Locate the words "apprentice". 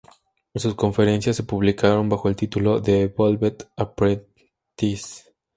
3.77-5.25